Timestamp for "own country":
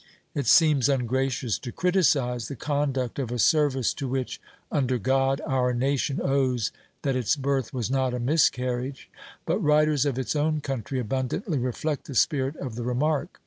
10.35-10.99